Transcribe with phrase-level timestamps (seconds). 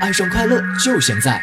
[0.00, 1.40] 爱上快乐就现在。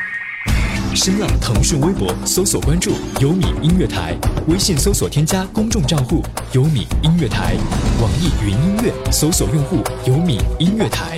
[0.95, 4.15] 新浪、腾讯微博搜索关注“优米音乐台”，
[4.47, 7.55] 微信搜索添加公众账户“优米音乐台”，
[7.99, 11.17] 网易云音乐搜索用户“优米音乐台”。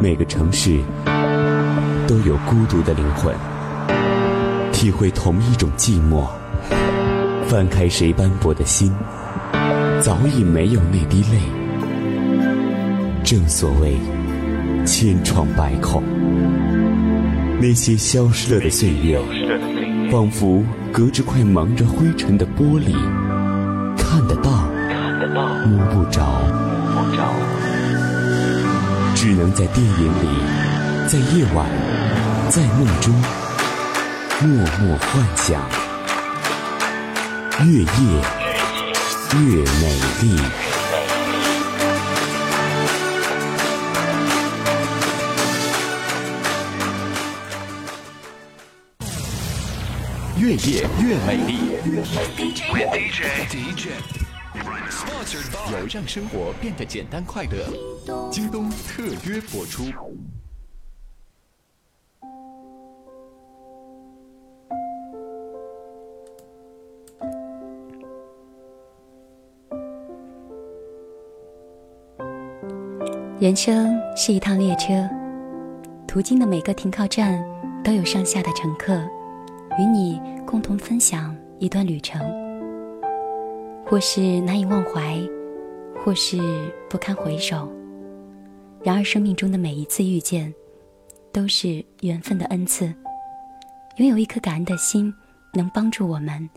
[0.00, 0.78] 每个城市
[2.06, 3.34] 都有孤独的灵魂，
[4.72, 6.24] 体会同一种寂寞。
[7.48, 8.94] 翻开谁斑驳的心，
[10.00, 11.40] 早已没有那滴泪。
[13.26, 13.98] 正所谓
[14.86, 16.00] 千疮百孔，
[17.60, 19.20] 那些消失了的岁月，
[20.12, 22.94] 仿佛隔着块蒙着灰尘的玻璃，
[23.98, 24.68] 看得到，
[25.66, 26.22] 摸不着，
[29.16, 30.28] 只能在电影里，
[31.08, 31.66] 在夜晚，
[32.48, 33.12] 在梦中，
[34.40, 35.60] 默默幻想。
[37.66, 37.86] 越夜
[39.34, 40.65] 越美丽。
[50.46, 51.72] 越夜越美丽。
[55.72, 58.30] 有让生活变得简单快乐。
[58.30, 59.82] 京东特约播出。
[73.40, 75.08] 人生是一趟列车，
[76.06, 77.44] 途经的每个停靠站
[77.82, 78.96] 都有上下的乘客，
[79.76, 82.20] 与你共同分享一段旅程。
[83.84, 85.20] 或是难以忘怀，
[86.04, 86.38] 或是
[86.88, 87.70] 不堪回首。
[88.82, 90.52] 然而，生命中的每一次遇见，
[91.32, 92.86] 都是缘分的恩赐。
[93.96, 95.12] 拥有一颗感恩的心，
[95.52, 96.50] 能帮助我们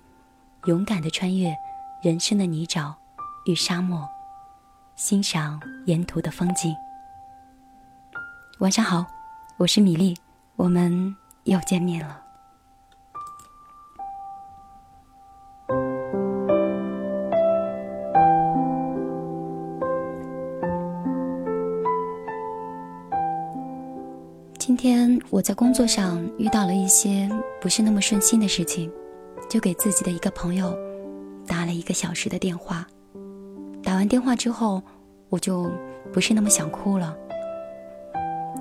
[0.65, 1.55] 勇敢的穿越
[2.01, 2.93] 人生的泥沼
[3.45, 4.07] 与沙漠。
[4.95, 6.75] 欣赏沿途的风景。
[8.59, 9.05] 晚上好，
[9.57, 10.17] 我是米粒，
[10.55, 12.28] 我们又见面了。
[25.39, 27.29] 我在工作上遇到了一些
[27.61, 28.91] 不是那么顺心的事情，
[29.49, 30.77] 就给自己的一个朋友
[31.47, 32.85] 打了一个小时的电话。
[33.81, 34.83] 打完电话之后，
[35.29, 35.71] 我就
[36.11, 37.15] 不是那么想哭了。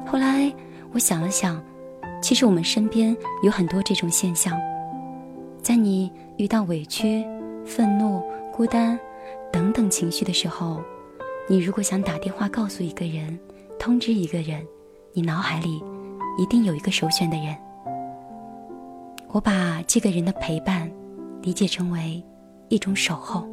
[0.07, 0.55] 后来
[0.93, 1.61] 我想了想，
[2.23, 4.57] 其实我们身边有很多这种现象。
[5.61, 7.27] 在你遇到委屈、
[7.67, 8.23] 愤怒、
[8.53, 8.97] 孤单
[9.53, 10.81] 等等情绪的时候，
[11.49, 13.37] 你如果想打电话告诉一个人、
[13.81, 14.65] 通知一个人，
[15.13, 15.83] 你脑海里
[16.39, 17.55] 一定有一个首选的人。
[19.29, 20.91] 我把这个人的陪伴
[21.43, 22.25] 理解成为
[22.69, 23.47] 一种守候。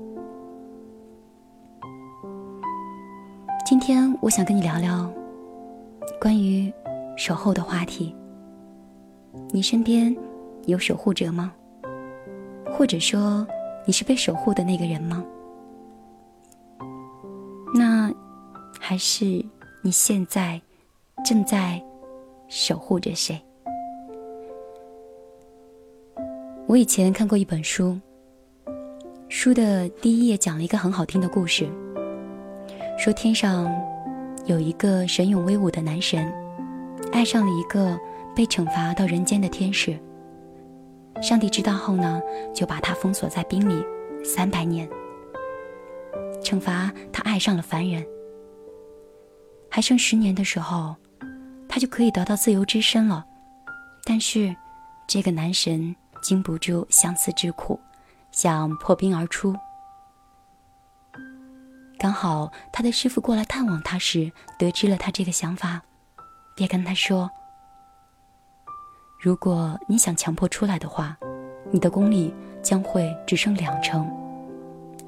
[3.66, 5.12] 今天我想跟你聊聊
[6.22, 6.72] 关于
[7.18, 8.16] 守候的话题。
[9.50, 10.16] 你身边
[10.66, 11.52] 有守护者吗？
[12.72, 13.46] 或者说
[13.86, 15.26] 你是被守护的那个人吗？
[17.74, 18.14] 那
[18.80, 19.44] 还是
[19.82, 20.62] 你现在
[21.26, 21.84] 正在
[22.48, 23.40] 守护着谁？
[26.68, 28.00] 我以前看过一本书，
[29.30, 31.70] 书的第一页讲了一个很好听的故事。
[32.98, 33.70] 说天上
[34.46, 36.34] 有一个神勇威武的男神，
[37.12, 38.00] 爱上了一个
[38.36, 39.98] 被惩罚到人间的天使。
[41.22, 42.22] 上帝知道后呢，
[42.54, 43.86] 就把他封锁在冰里
[44.24, 44.90] 三百年，
[46.42, 48.06] 惩罚他爱上了凡人。
[49.70, 50.96] 还剩十年的时候，
[51.76, 53.26] 他就可以得到自由之身了。
[54.06, 54.56] 但是，
[55.06, 57.78] 这个男神经不住相思之苦，
[58.32, 59.54] 想破冰而出。
[62.00, 65.82] 刚好他的师傅过来探望他时，得知了他这个想法，
[66.56, 67.30] 便跟他说
[69.20, 71.18] ：“如果你想强迫出来的话，
[71.72, 74.10] 你的功力将会只剩两成，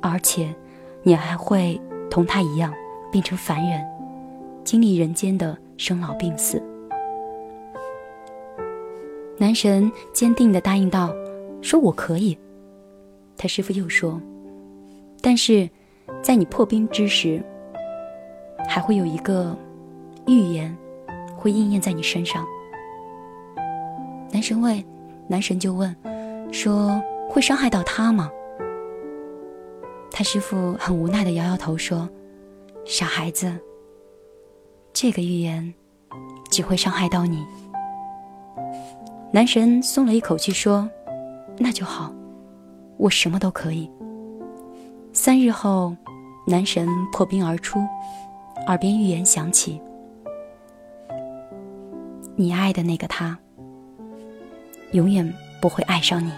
[0.01, 0.53] 而且
[1.01, 1.79] 你还会
[2.11, 2.73] 同他一样
[3.09, 3.88] 变成凡人，
[4.66, 6.61] 经历人间的生老病死。”
[9.37, 11.13] 男神坚定地答应道
[11.61, 12.37] ：“说我可以。”
[13.37, 14.19] 他师傅又说
[15.22, 15.69] ：“但是。”
[16.23, 17.43] 在你破冰之时，
[18.66, 19.53] 还会有一个
[20.25, 20.73] 预言
[21.35, 22.46] 会应验在你身上。
[24.31, 24.81] 男神问，
[25.28, 25.93] 男神就问，
[26.49, 26.99] 说
[27.29, 28.31] 会伤害到他吗？
[30.09, 32.09] 他师傅很无奈的摇摇头说
[32.85, 33.53] ：“傻孩子，
[34.99, 35.76] 这个预言
[36.49, 37.46] 只会伤害到你。”
[39.32, 40.90] 男神松了一口气说
[41.59, 42.11] ：“那就好，
[42.97, 43.88] 我什么都可以。”
[45.14, 45.96] 三日后，
[46.47, 47.78] 男神破冰而出，
[48.66, 49.79] 耳边预言响起
[52.35, 53.38] ：“你爱的那个他，
[54.93, 56.32] 永远不会爱上你。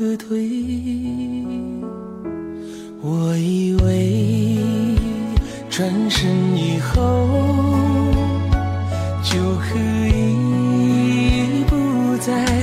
[0.00, 0.48] 可退
[3.02, 4.96] 我以为
[5.68, 7.28] 转身以后
[9.22, 12.59] 就可以不再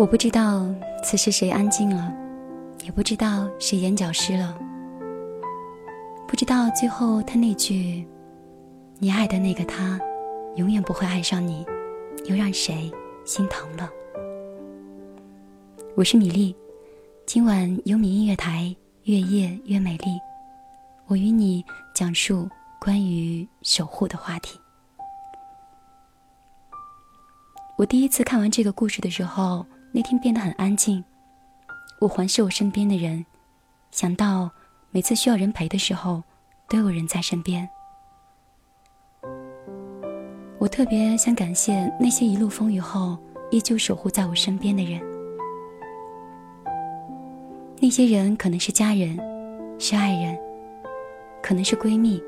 [0.00, 0.66] 我不知道
[1.04, 2.10] 此时谁安静了，
[2.82, 4.58] 也不知道谁眼角湿了，
[6.26, 8.08] 不知道最后他那句
[8.98, 10.00] “你爱的那个他，
[10.56, 11.66] 永远不会爱上你”，
[12.24, 12.90] 又让谁
[13.26, 13.90] 心疼了。
[15.94, 16.56] 我是米粒，
[17.26, 20.18] 今晚优米音乐台，越夜越美丽。
[21.08, 21.62] 我与你
[21.94, 22.48] 讲述
[22.80, 24.58] 关于守护的话题。
[27.76, 31.02] 我第一次看完这个故事的时候，那天变得很安静。
[32.00, 33.24] 我环视我身边的人，
[33.90, 34.50] 想到
[34.90, 36.22] 每次需要人陪的时候，
[36.68, 37.68] 都有人在身边。
[40.58, 43.18] 我特别想感谢那些一路风雨后
[43.50, 45.00] 依旧守护在我身边的人。
[47.80, 49.18] 那些人可能是家人，
[49.78, 50.38] 是爱人，
[51.42, 52.22] 可能是闺蜜，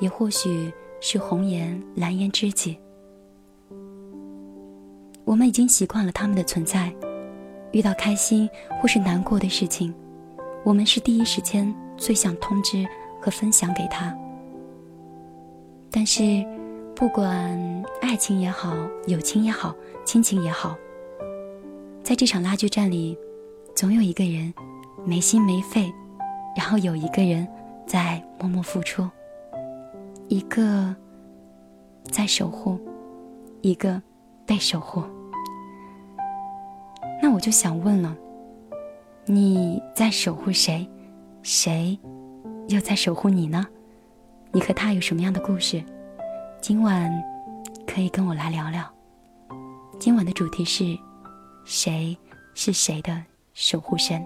[0.00, 2.76] 也或许是红颜蓝颜知己。
[5.24, 6.92] 我们已经习惯了他们的存在，
[7.72, 8.48] 遇到开心
[8.80, 9.94] 或是难过的事情，
[10.64, 12.86] 我们是第一时间最想通知
[13.20, 14.16] 和分享给他。
[15.90, 16.44] 但是，
[16.94, 18.76] 不管爱情也好，
[19.06, 19.74] 友情也好，
[20.04, 20.76] 亲情也好，
[22.02, 23.16] 在这场拉锯战里，
[23.74, 24.52] 总有一个人。
[25.04, 25.92] 没心没肺，
[26.56, 27.48] 然后有一个人
[27.88, 29.08] 在默默付出，
[30.28, 30.94] 一个
[32.04, 32.78] 在守护，
[33.62, 34.00] 一个
[34.52, 35.02] 被守护。
[37.22, 38.14] 那我就想问了，
[39.24, 40.86] 你在守护谁？
[41.42, 41.98] 谁
[42.68, 43.66] 又在守护你呢？
[44.52, 45.82] 你和他有什么样的故事？
[46.60, 47.10] 今晚
[47.86, 48.84] 可以跟我来聊聊。
[49.98, 50.84] 今晚的主题是：
[51.64, 52.14] 谁
[52.52, 53.22] 是谁的
[53.54, 54.22] 守护神？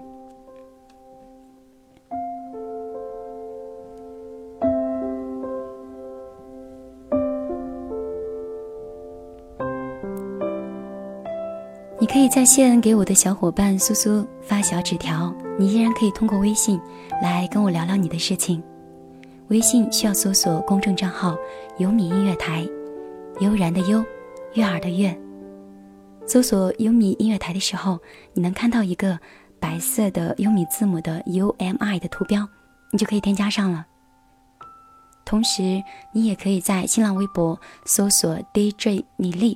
[12.17, 16.81] 可以在线给我的小伙伴苏苏发小纸条，你依然可以通过微信
[17.21, 18.61] 来跟我聊聊你的事情。
[19.49, 21.37] 微信需要搜索公众账号
[21.77, 22.67] “优米音乐台”，
[23.39, 24.03] 悠然的悠，
[24.55, 25.15] 悦耳的悦。
[26.25, 27.99] 搜索“优米音乐台”的时候，
[28.33, 29.19] 你能看到一个
[29.59, 32.49] 白色的优米字母的 U M I 的图标，
[32.91, 33.85] 你就可以添加上了。
[35.23, 39.55] 同时，你也可以在新浪微博搜索 DJ 米粒，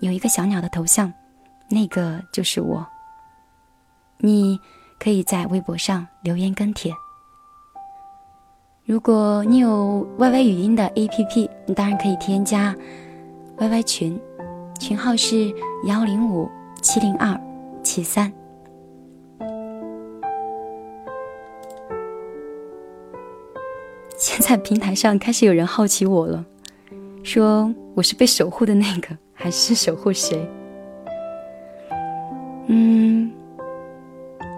[0.00, 1.10] 有一个小鸟的头像。
[1.68, 2.86] 那个就是我。
[4.18, 4.58] 你
[4.98, 6.92] 可以在微博上留言跟帖。
[8.84, 12.74] 如果你有 YY 语音的 APP，你当然可以添加
[13.58, 14.18] YY 群，
[14.78, 15.52] 群号是
[15.84, 16.48] 幺零五
[16.80, 17.38] 七零二
[17.82, 18.32] 七三。
[24.16, 26.44] 现在平台上开始有人好奇我了，
[27.22, 30.48] 说我是被守护的那个，还是守护谁？
[32.68, 33.32] 嗯，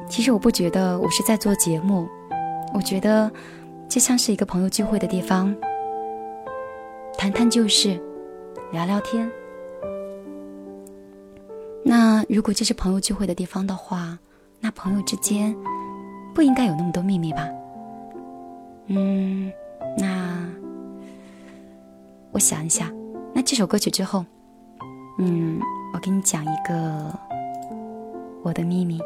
[0.09, 2.09] 其实我不觉得我是在做节目，
[2.73, 3.31] 我觉得
[3.89, 5.55] 这像是一个朋友聚会的地方，
[7.19, 8.01] 谈谈旧事，
[8.73, 9.31] 聊聊天。
[11.85, 14.19] 那如果这是朋友聚会的地方的话，
[14.61, 15.55] 那朋友之间
[16.35, 17.47] 不应该有那么多秘密吧？
[18.87, 19.53] 嗯，
[19.99, 20.49] 那
[22.33, 22.91] 我想一下，
[23.35, 24.25] 那这首歌曲之后，
[25.19, 25.61] 嗯，
[25.93, 27.28] 我给你讲一个。
[28.49, 28.99] 我的秘密。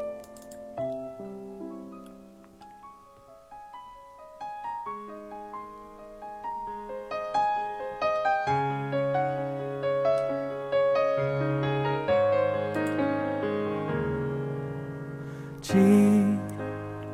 [15.61, 15.77] 寄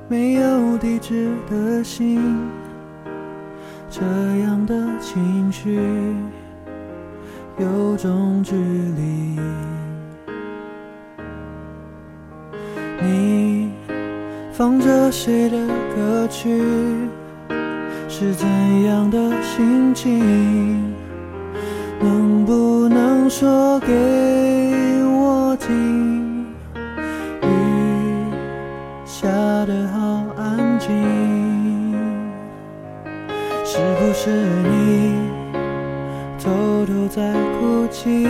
[0.07, 2.21] 没有地址的信，
[3.89, 4.03] 这
[4.43, 5.81] 样的情绪
[7.59, 9.88] 有种距离。
[13.01, 13.71] 你
[14.53, 15.57] 放着谁的
[15.95, 16.63] 歌曲？
[18.09, 18.47] 是怎
[18.85, 20.95] 样的心情？
[22.01, 23.93] 能不能说给
[25.05, 26.47] 我听？
[27.43, 27.47] 雨
[29.05, 29.29] 下
[29.67, 30.89] 得好安静，
[33.65, 35.15] 是不是你
[36.39, 38.27] 偷偷在哭泣？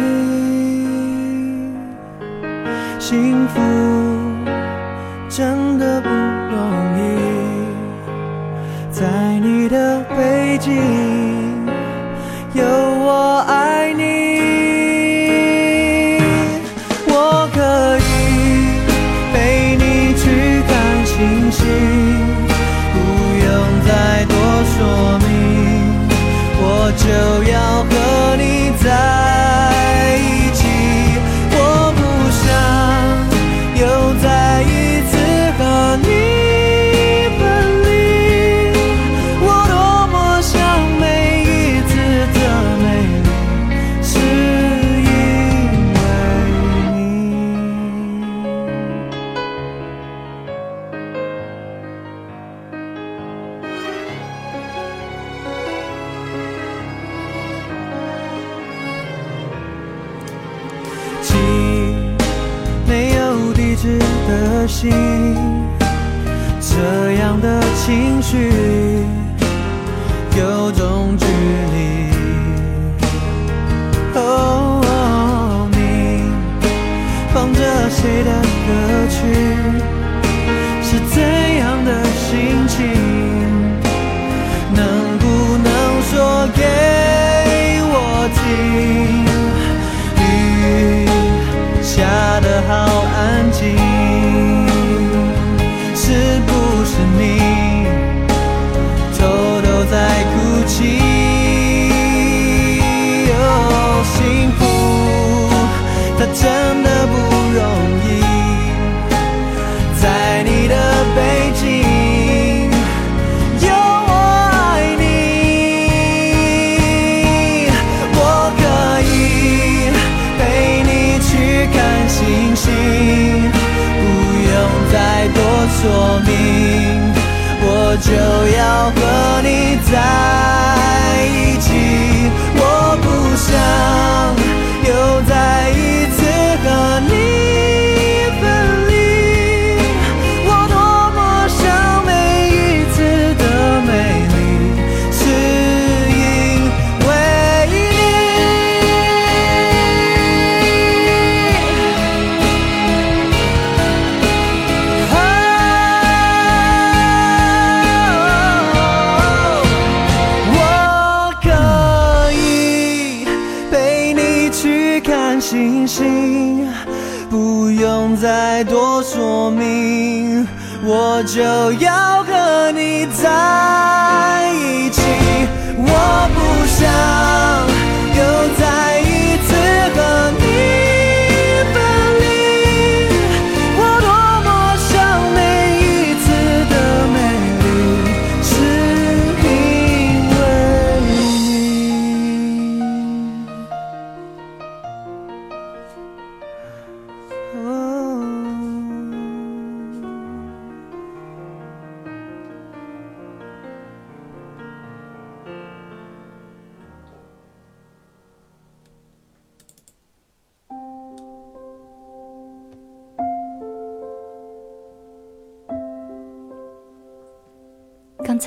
[2.99, 3.98] 幸福。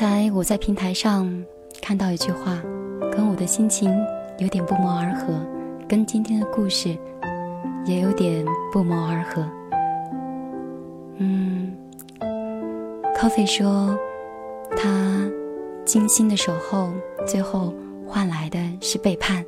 [0.02, 1.32] 才我在平台上
[1.80, 2.60] 看到一句话，
[3.12, 3.96] 跟我的心情
[4.40, 5.28] 有点不谋而合，
[5.88, 6.98] 跟今天的故事
[7.86, 9.48] 也有点不谋而合。
[11.18, 11.72] 嗯
[13.16, 13.96] ，Coffee 说
[14.76, 15.30] 他
[15.86, 16.92] 精心的守候，
[17.28, 17.72] 最后
[18.08, 19.46] 换来的是背叛。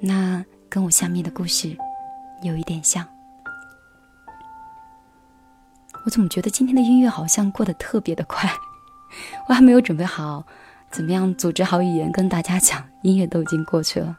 [0.00, 1.76] 那跟我下面的故事
[2.42, 3.06] 有一点像。
[6.04, 8.50] 我怎么觉得今天的音乐好像过得特别的快？
[9.48, 10.44] 我还没有准备好，
[10.90, 14.16] 怎么样组织好语言跟大家讲，音乐都已经过去了。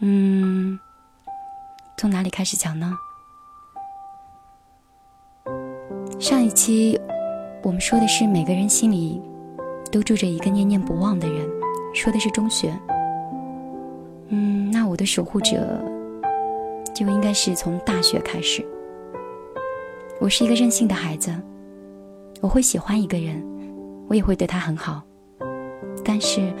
[0.00, 0.78] 嗯，
[1.96, 2.96] 从哪里开始讲呢？
[6.18, 7.00] 上一期
[7.62, 9.20] 我们说的是每个人心里
[9.90, 11.48] 都住着一个念念不忘的人，
[11.94, 12.74] 说的是中学。
[14.28, 15.82] 嗯，那我的守护者
[16.94, 18.64] 就应该是从大学开始。
[20.20, 21.34] 我是一个任性的孩子，
[22.40, 23.42] 我会喜欢一个人，
[24.08, 25.02] 我也会对他很好。
[26.02, 26.52] 但是，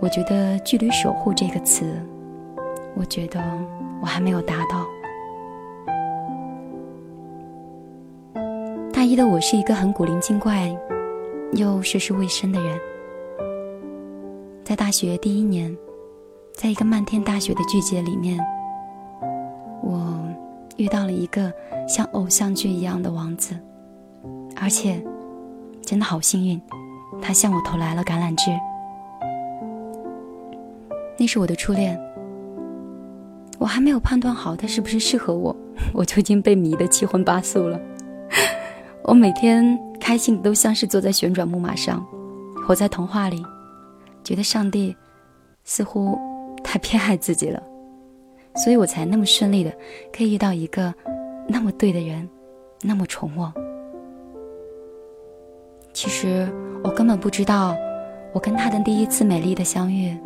[0.00, 1.84] 我觉得距离“守护”这个词，
[2.96, 3.40] 我觉得
[4.00, 4.84] 我还没有达到。
[8.92, 10.76] 大一的我是一个很古灵精怪，
[11.52, 12.78] 又涉世未深的人。
[14.64, 15.74] 在大学第一年，
[16.52, 18.38] 在一个漫天大雪的季节里面，
[19.82, 20.18] 我
[20.76, 21.52] 遇到了一个
[21.86, 23.56] 像偶像剧一样的王子，
[24.60, 25.00] 而且
[25.88, 26.60] 真的好幸运，
[27.22, 28.50] 他向我投来了橄榄枝。
[31.18, 31.98] 那是我的初恋，
[33.58, 35.56] 我还没有判断好他是不是适合我，
[35.94, 37.80] 我就已经被迷得七荤八素了。
[39.02, 42.06] 我每天开心的都像是坐在旋转木马上，
[42.66, 43.42] 活在童话里，
[44.22, 44.94] 觉得上帝
[45.64, 46.18] 似乎
[46.62, 47.62] 太偏爱自己了。
[48.56, 49.72] 所以我才那么顺利的
[50.14, 50.94] 可以遇到一个
[51.48, 52.28] 那么对的人，
[52.82, 53.50] 那么宠我。
[56.00, 56.48] 其实
[56.84, 57.76] 我根本不知道，
[58.32, 60.16] 我跟他的第一次美丽的相遇，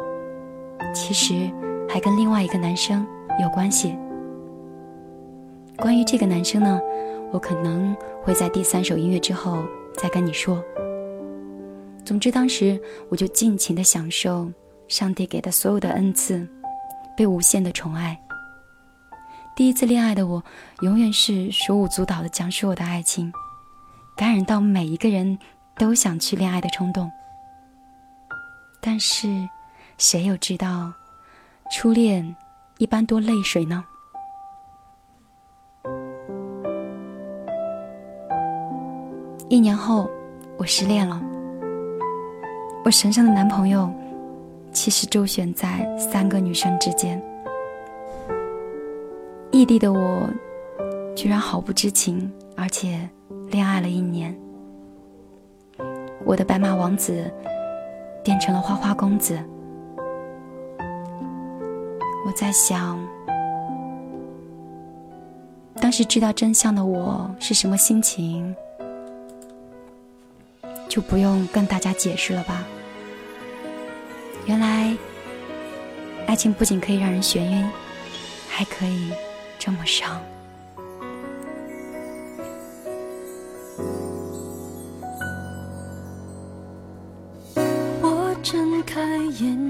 [0.94, 1.50] 其实
[1.88, 3.06] 还跟另外一个男生
[3.40, 3.96] 有关系。
[5.78, 6.78] 关于这个男生呢，
[7.32, 10.62] 我可能会在第三首音乐之后再跟你说。
[12.04, 14.52] 总之，当时我就尽情的享受
[14.88, 16.46] 上帝给的所有的恩赐。
[17.16, 18.20] 被无限的宠爱，
[19.56, 20.44] 第一次恋爱的我，
[20.82, 23.32] 永远是手舞足蹈的讲述我的爱情，
[24.16, 25.38] 感染到每一个人
[25.76, 27.10] 都想去恋爱的冲动。
[28.80, 29.28] 但是，
[29.98, 30.92] 谁又知道，
[31.70, 32.34] 初恋
[32.78, 33.84] 一般多泪水呢？
[39.48, 40.10] 一年后，
[40.56, 41.22] 我失恋了。
[42.84, 43.92] 我神圣的男朋友，
[44.72, 47.22] 其实周旋在三个女生之间。
[49.52, 50.28] 异地的我，
[51.14, 53.08] 居然毫不知情，而且
[53.50, 54.36] 恋爱了一年。
[56.24, 57.30] 我的白马王子
[58.22, 59.38] 变成了花花公子。
[62.24, 62.98] 我在想，
[65.80, 68.54] 当时知道真相的我是什么心情？
[70.88, 72.64] 就不用跟大家解释了吧。
[74.46, 74.96] 原来，
[76.26, 77.68] 爱情不仅可以让人眩晕，
[78.48, 79.12] 还可以
[79.58, 80.20] 这么伤。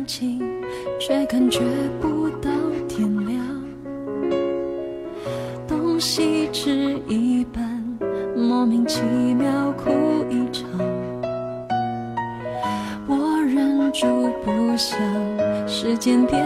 [0.06, 0.40] 睛，
[0.98, 1.60] 却感觉
[2.00, 2.50] 不到
[2.88, 3.38] 天亮，
[5.66, 7.82] 东西吃一半，
[8.36, 9.00] 莫名其
[9.34, 9.90] 妙哭
[10.30, 10.68] 一场。
[13.06, 14.06] 我忍住
[14.44, 14.98] 不想
[15.68, 16.41] 时间变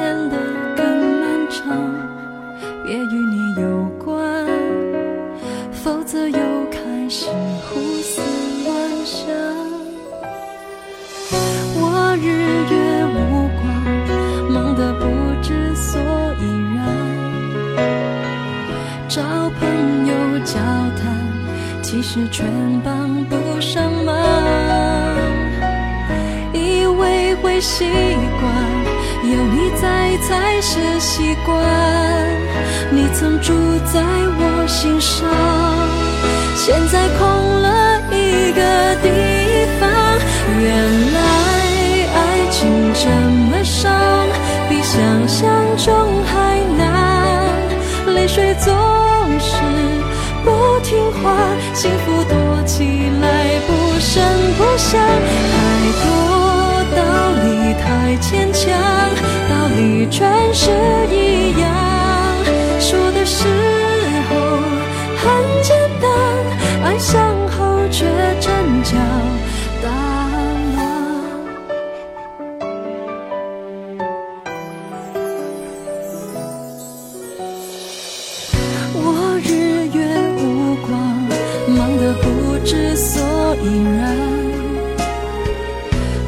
[83.63, 84.17] 依然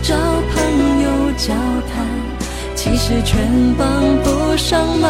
[0.03, 1.09] 找朋友。
[1.39, 2.05] 交谈，
[2.75, 3.87] 其实全帮
[4.25, 5.09] 不上忙。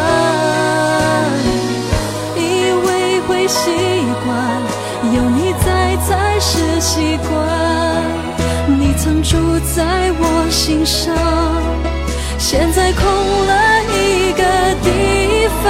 [2.36, 3.70] 以为会习
[4.26, 4.36] 惯，
[5.14, 7.32] 有你在才是习惯。
[8.78, 9.38] 你曾住
[9.74, 11.16] 在我心上，
[12.38, 13.02] 现在空
[13.46, 14.44] 了一个
[14.84, 15.66] 地方。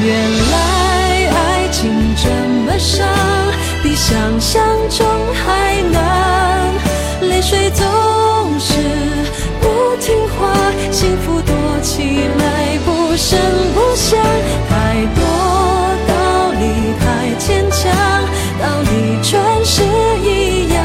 [0.00, 0.08] 原
[0.52, 0.56] 来
[1.34, 2.30] 爱情这
[2.64, 3.04] 么伤，
[3.88, 6.74] 比想象中还难，
[7.22, 7.86] 泪水总
[8.60, 8.74] 是
[9.62, 9.96] 不。
[9.98, 10.52] 听话，
[10.92, 13.38] 幸福躲起来不声
[13.74, 14.18] 不响。
[14.68, 15.24] 太多
[16.06, 16.62] 道理
[17.00, 17.90] 太牵强，
[18.60, 19.82] 道理全是
[20.22, 20.84] 一样。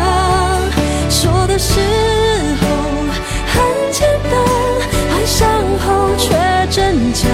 [1.10, 1.82] 说的时
[2.62, 2.66] 候
[3.52, 3.54] 很
[3.92, 4.34] 简单，
[5.12, 5.44] 爱上
[5.86, 6.32] 后却
[6.72, 7.28] 真叫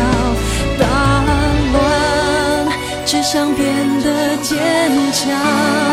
[0.79, 1.23] 大
[1.73, 1.77] 乱。
[3.05, 3.67] 只想变
[4.59, 5.88] 坚强，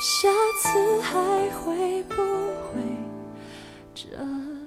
[0.00, 0.28] 下
[0.60, 1.18] 次还
[1.50, 2.80] 会不会
[3.94, 4.57] 这样？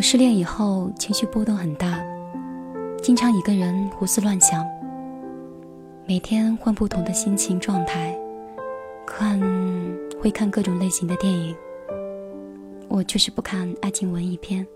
[0.00, 2.02] 我失恋以后情绪波动很大，
[3.02, 4.66] 经常一个人胡思乱想，
[6.06, 8.18] 每天换不同的心情状态，
[9.06, 9.38] 看
[10.18, 11.54] 会看各种类型的电影。
[12.88, 14.66] 我就是不看爱情文艺片。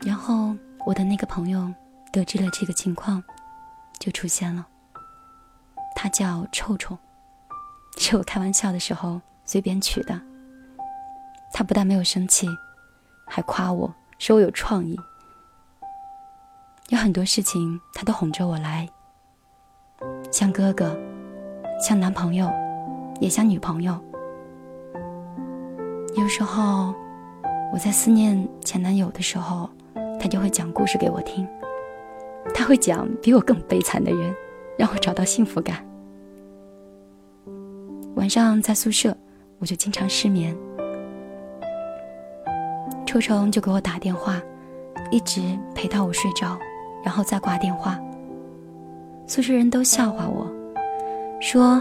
[0.00, 1.70] 然后我的那个朋友
[2.10, 3.22] 得知了这个情况，
[4.00, 4.66] 就出现了。
[5.94, 6.96] 他叫臭臭，
[7.98, 10.18] 是我开玩笑的时候随便取的。
[11.52, 12.48] 他不但没有生气，
[13.24, 14.98] 还夸我说我有创意。
[16.88, 18.88] 有很多事情他都哄着我来，
[20.30, 20.96] 像哥哥，
[21.80, 22.50] 像男朋友，
[23.20, 23.98] 也像女朋友。
[26.16, 26.94] 有时候
[27.72, 29.68] 我在思念前男友的时候，
[30.20, 31.48] 他就会讲故事给我听。
[32.54, 34.34] 他会讲比我更悲惨的人，
[34.78, 35.84] 让我找到幸福感。
[38.14, 39.16] 晚上在宿舍，
[39.58, 40.56] 我就经常失眠。
[43.14, 44.42] 臭虫就给我打电话，
[45.12, 45.40] 一直
[45.72, 46.58] 陪到我睡着，
[47.04, 47.96] 然后再挂电话。
[49.24, 50.50] 宿舍人都笑话我，
[51.40, 51.80] 说：“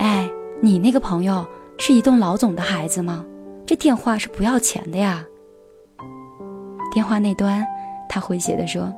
[0.00, 0.26] 哎，
[0.62, 1.46] 你那个朋友
[1.78, 3.22] 是一栋老总的孩子吗？
[3.66, 5.22] 这电话是不要钱的呀。”
[6.90, 7.62] 电话那端，
[8.08, 8.90] 他诙谐地说：“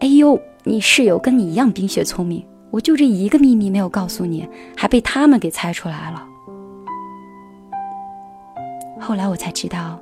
[0.00, 6.26] 哎呦，你室友跟你一样冰雪聪明，我就这一个秘密没有告诉你，还被他们给猜出来了。”
[9.00, 9.98] 后来我才知道。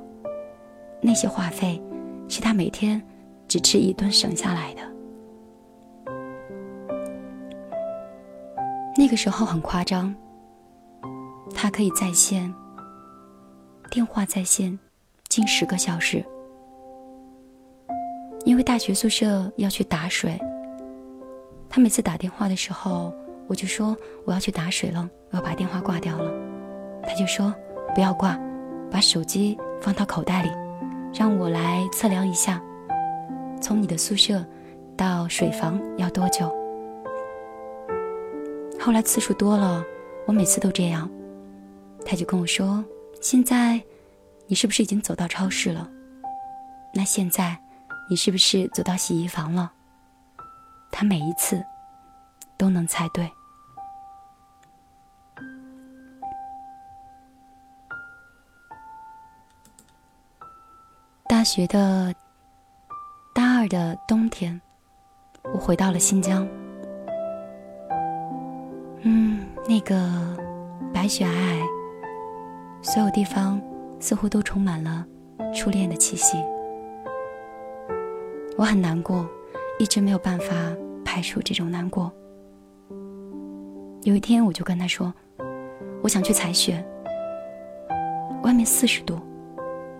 [1.01, 1.81] 那些话费
[2.29, 3.01] 是他每天
[3.47, 4.81] 只吃一顿省下来的。
[8.97, 10.13] 那个时候很夸张，
[11.55, 12.53] 他可以在线，
[13.89, 14.77] 电话在线
[15.27, 16.23] 近十个小时。
[18.43, 20.39] 因为大学宿舍要去打水，
[21.69, 23.13] 他每次打电话的时候，
[23.47, 26.31] 我就说我要去打水了，我要把电话挂掉了，
[27.03, 27.53] 他就说
[27.95, 28.39] 不要挂，
[28.89, 30.49] 把手机放到口袋里。
[31.13, 32.61] 让我来测量一下，
[33.61, 34.45] 从你的宿舍
[34.95, 36.49] 到水房要多久？
[38.79, 39.83] 后来次数多了，
[40.25, 41.09] 我每次都这样，
[42.05, 42.83] 他就跟我说
[43.21, 43.81] ：“现在
[44.47, 45.87] 你是不是已经走到超市了？
[46.93, 47.57] 那现在
[48.09, 49.71] 你是不是走到洗衣房了？”
[50.91, 51.61] 他每一次
[52.57, 53.29] 都能猜对。
[61.31, 62.13] 大学的
[63.33, 64.59] 大二的冬天，
[65.53, 66.45] 我回到了新疆。
[69.03, 70.37] 嗯，那个
[70.93, 71.65] 白雪皑皑，
[72.81, 73.61] 所有地方
[73.97, 75.05] 似乎都充满了
[75.55, 76.37] 初恋的气息。
[78.57, 79.25] 我很难过，
[79.79, 80.53] 一直没有办法
[81.05, 82.11] 排除这种难过。
[84.03, 85.13] 有一天，我就跟他说
[86.03, 86.85] ：“我想去采雪。”
[88.43, 89.17] 外面四十度，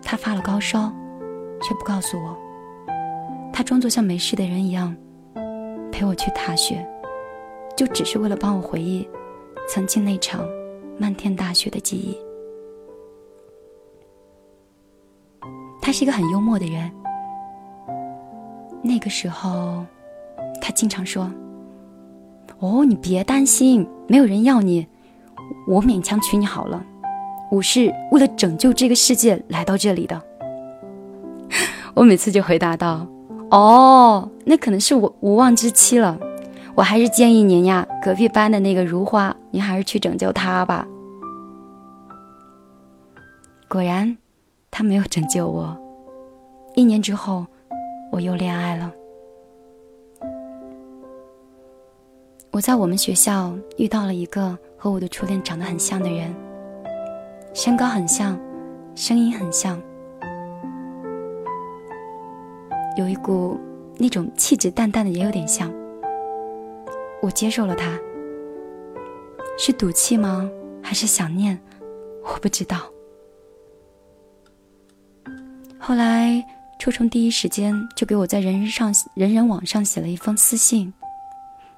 [0.04, 0.94] 他发了高烧。
[1.62, 2.38] 却不告诉我，
[3.54, 4.96] 他装作像没事的人一样
[5.92, 6.86] 陪我去踏雪，
[7.78, 9.08] 就只是为了帮我回忆
[9.70, 10.44] 曾经那场
[10.98, 12.18] 漫天大雪的记忆。
[15.82, 16.92] 他是一个很幽默的人。
[18.84, 19.86] 那个时候，
[20.60, 21.32] 他经常说
[22.60, 24.88] ：“哦，你别担心，没有人要你，
[25.68, 26.84] 我勉强娶你好了。
[27.52, 30.20] 我是为了拯救这个世界来到这里的。”
[31.94, 33.06] 我每次就回答道
[33.52, 36.18] ：“哦，那可能是我无望之期了。
[36.74, 40.88] 我还是建议您呀，隔壁班的那个如花，您还是去拯救她吧。”
[43.68, 44.18] 果然，
[44.70, 45.78] 他没有拯救我。
[46.76, 47.46] 一年之后，
[48.12, 48.92] 我又恋爱了。
[52.52, 56.34] 我在我们学校遇到了一个和我的初恋长得很像的人，
[57.54, 58.38] 身高很像，
[58.96, 59.82] 声音很像。
[62.98, 63.60] 有一股
[63.98, 65.72] 那种气质淡淡的，也有点像。
[67.22, 67.98] 我接受了他，
[69.58, 70.50] 是赌气吗？
[70.84, 71.60] 还是想念？
[72.24, 72.80] 我不知道。
[75.80, 76.46] 后来，
[76.80, 80.94] 初虫第一时间就给我在人人上人人网上写了一封私信。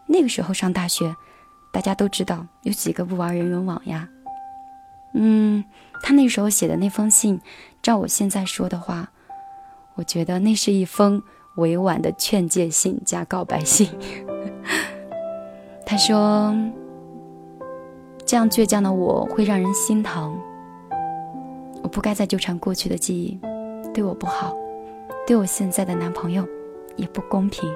[0.07, 1.15] 那个时候上大学，
[1.71, 4.09] 大家都知道有几个不玩人人网呀？
[5.13, 5.63] 嗯，
[6.01, 7.39] 他那时候写的那封信，
[7.81, 9.11] 照我现在说的话。
[9.95, 11.21] 我觉得那是一封
[11.55, 13.87] 委婉的劝诫信加告白信。
[15.85, 16.55] 他说
[18.25, 20.35] ：“这样倔强的我会让人心疼，
[21.83, 23.39] 我不该再纠缠过去的记忆，
[23.93, 24.55] 对我不好，
[25.27, 26.47] 对我现在的男朋友
[26.95, 27.69] 也不公平。”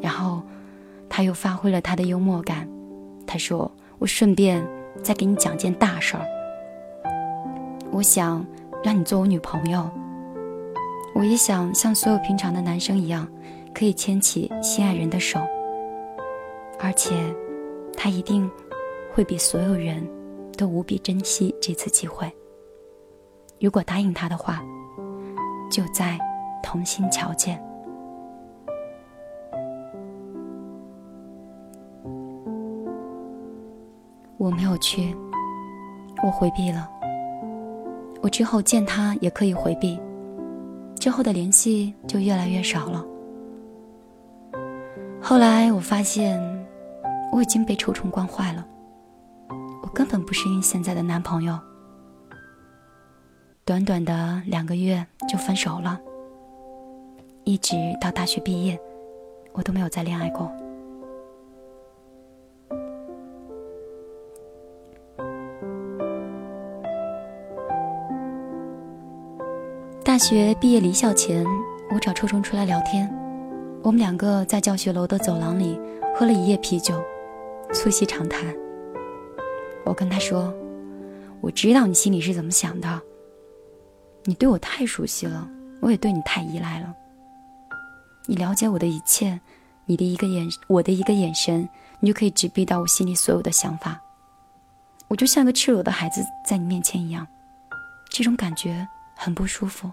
[0.00, 0.42] 然后
[1.08, 2.66] 他又发挥了他的幽默感，
[3.26, 4.66] 他说：“我顺便
[5.02, 6.24] 再给你讲件大事儿。
[7.90, 8.44] 我想
[8.82, 9.90] 让你做我女朋友。
[11.14, 13.26] 我也想像所有平常的男生一样，
[13.72, 15.40] 可以牵起心爱人的手，
[16.80, 17.14] 而且
[17.96, 18.50] 他一定
[19.14, 20.06] 会比所有人
[20.58, 22.30] 都无比珍惜这次机会。
[23.60, 24.62] 如果答应他的话，
[25.70, 26.18] 就在
[26.62, 27.62] 同心桥见。
[34.36, 35.16] 我没有去，
[36.22, 36.90] 我回避了。
[38.20, 39.98] 我之后见他也可以回避。
[41.04, 43.04] 之后的联系就越来越少了。
[45.20, 46.40] 后来我发现，
[47.30, 48.66] 我已经被臭虫惯坏了，
[49.82, 51.60] 我根本不适应现在的男朋友。
[53.66, 56.00] 短短的两个月就分手了，
[57.44, 58.80] 一直到大学毕业，
[59.52, 60.50] 我都没有再恋爱过。
[70.14, 71.44] 大学毕业离校前，
[71.90, 73.12] 我找臭虫出来聊天。
[73.82, 75.76] 我们两个在教学楼的走廊里
[76.14, 77.02] 喝了一夜啤酒，
[77.72, 78.54] 促膝长谈。
[79.84, 80.54] 我跟他说
[81.42, 83.02] ：“我知道你心里是怎么想的。
[84.22, 85.48] 你对我太熟悉了，
[85.80, 86.94] 我也对你太依赖了。
[88.26, 89.40] 你了解我的一切，
[89.84, 94.00] 你的一个眼，我的一个眼神，你就可以直逼到我心里所有的想法。
[95.08, 97.26] 我就像个赤裸的孩子在你面前一样，
[98.08, 99.90] 这种感觉很不舒服。”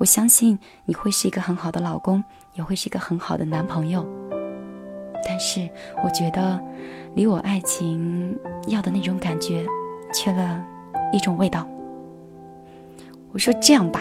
[0.00, 4.02] 我相信你会是一个很好的老公，也会是一个很好的男朋友。
[5.28, 5.68] 但是
[6.02, 6.58] 我觉得，
[7.14, 8.34] 离我爱情
[8.66, 9.62] 要的那种感觉，
[10.14, 10.64] 缺了
[11.12, 11.68] 一种味道。
[13.30, 14.00] 我说这样吧，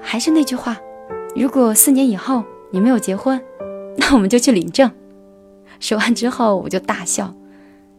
[0.00, 0.76] 还是那句话，
[1.36, 3.40] 如果四年以后你没有结婚，
[3.96, 4.90] 那我们就去领证。
[5.78, 7.32] 说完之后，我就大笑，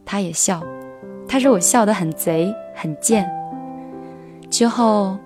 [0.03, 0.61] 他也笑，
[1.29, 3.25] 他说我笑得很贼很贱。
[4.49, 5.17] 之后。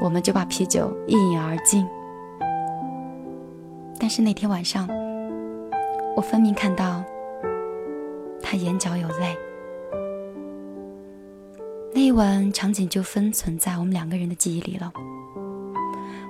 [0.00, 1.86] 我们就把啤酒一饮而尽。
[3.98, 4.88] 但是那天晚上，
[6.14, 7.02] 我分明看到
[8.42, 9.36] 他眼角有泪。
[11.94, 14.92] 那一晚场景就封存在我们两个人的记忆里了。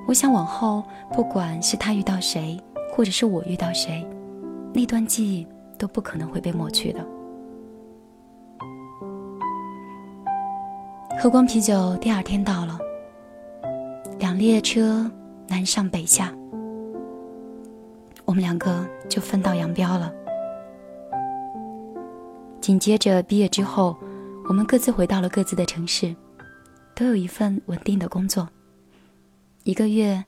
[0.07, 2.57] 我想往后，不管是他遇到谁，
[2.93, 4.07] 或者是我遇到谁，
[4.73, 5.45] 那段记忆
[5.77, 7.05] 都不可能会被抹去的。
[11.19, 12.79] 喝光啤酒，第二天到了。
[14.37, 15.11] 列车
[15.49, 16.31] 南上北下，
[18.27, 20.13] 我们两个就分道扬镳了。
[22.61, 23.97] 紧接着毕业之后，
[24.47, 26.15] 我们各自回到了各自的城市，
[26.95, 28.47] 都有一份稳定的工作。
[29.63, 30.23] 一个月，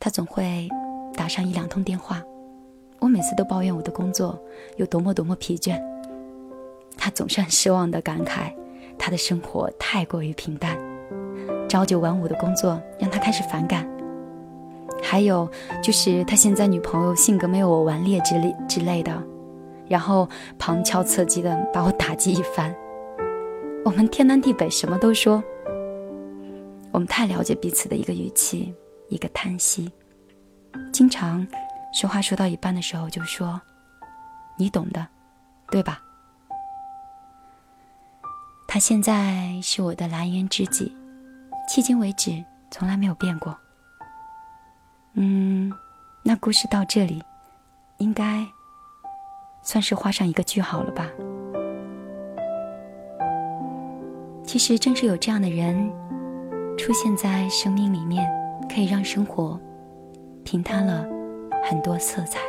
[0.00, 0.66] 他总会
[1.12, 2.22] 打上一两通电话，
[2.98, 4.42] 我每次都抱怨我的工作
[4.78, 5.78] 有多么多么疲倦，
[6.96, 8.54] 他总是很失望的感慨，
[8.98, 10.78] 他的生活太过于平淡。
[11.68, 13.86] 朝九晚五的工作让他开始反感，
[15.02, 15.48] 还有
[15.82, 19.22] 就是他现在女朋友性格没有我顽劣之类之类的，
[19.86, 20.28] 然后
[20.58, 22.74] 旁敲侧击的把我打击一番。
[23.84, 25.42] 我们天南地北什么都说，
[26.90, 28.74] 我们太了解彼此的一个语气，
[29.08, 29.92] 一个叹息，
[30.92, 31.46] 经常
[31.92, 33.60] 说话说到一半的时候就说
[34.58, 35.06] ：“你懂的，
[35.70, 36.00] 对吧？”
[38.66, 40.94] 他现在是我的蓝颜知己。
[41.68, 43.54] 迄今为止，从来没有变过。
[45.12, 45.70] 嗯，
[46.22, 47.22] 那故事到这里，
[47.98, 48.42] 应该
[49.62, 51.06] 算是画上一个句号了吧？
[54.44, 55.92] 其实，正是有这样的人
[56.78, 58.26] 出现在生命里面，
[58.66, 59.60] 可以让生活
[60.44, 61.06] 平摊了
[61.68, 62.40] 很多色彩。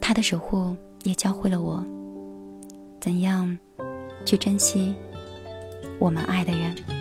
[0.00, 1.84] 他的守护也教会了我
[3.00, 3.58] 怎样。
[4.28, 4.94] 去珍惜
[5.98, 6.97] 我们爱的人。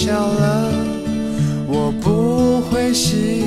[0.00, 0.70] 笑了，
[1.66, 3.37] 我不会喜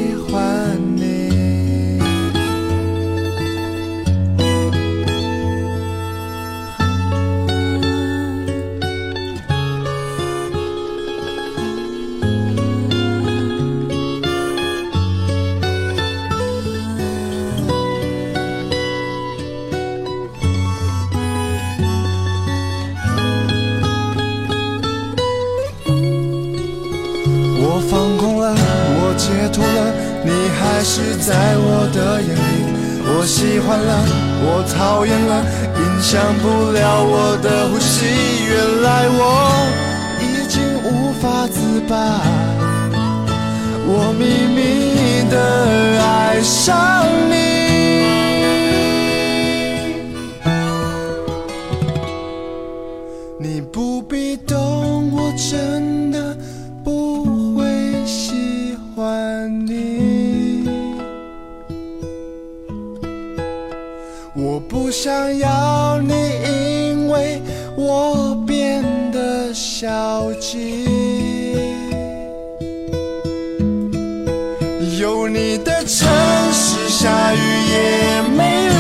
[33.72, 34.04] 欢了，
[34.44, 35.34] 我讨厌了，
[35.80, 38.04] 影响不了我的呼吸。
[38.46, 39.22] 原来我
[40.20, 41.96] 已经无法自拔，
[43.88, 45.36] 我秘密的
[46.04, 47.08] 爱上。
[47.30, 47.51] 你
[69.82, 70.86] 得消极。
[75.00, 76.08] 有你的城
[76.54, 77.38] 市，下雨
[77.72, 78.76] 也美丽。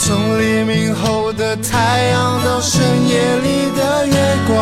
[0.00, 4.14] 从黎明后的太阳到深夜里的月
[4.48, 4.56] 光，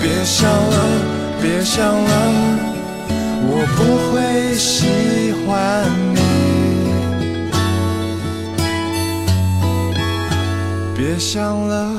[0.00, 0.76] 别想了，
[1.42, 2.10] 别想了，
[3.48, 5.50] 我不会喜欢
[6.14, 6.20] 你。
[10.96, 11.96] 别想了，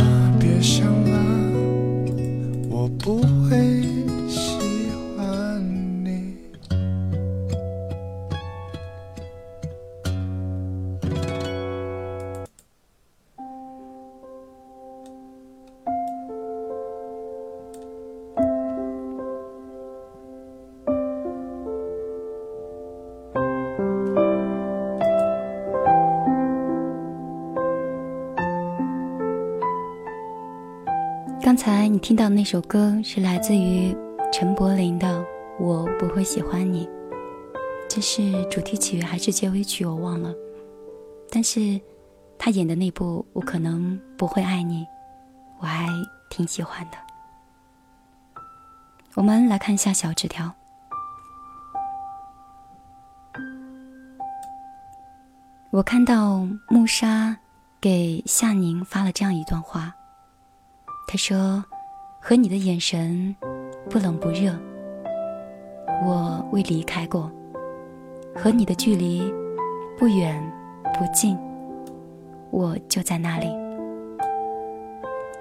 [31.98, 33.92] 你听到那首歌是来自于
[34.32, 35.20] 陈柏霖的
[35.60, 36.86] 《我不会喜欢你》，
[37.90, 40.32] 这是主题曲还是结尾曲我忘了，
[41.32, 41.82] 但是
[42.38, 44.84] 他演的那部《我可能不会爱你》，
[45.58, 45.88] 我还
[46.30, 46.98] 挺喜欢的。
[49.16, 50.54] 我们来看一下小纸条。
[55.72, 57.36] 我看到木沙
[57.82, 59.96] 给夏宁发了这样一段话。
[61.08, 61.66] 他说
[62.30, 63.34] ：“和你的眼神
[63.90, 64.54] 不冷不热，
[66.06, 67.32] 我未离开过；
[68.36, 69.34] 和你的距离
[69.98, 70.38] 不远
[70.94, 71.38] 不近，
[72.52, 73.48] 我就在那里。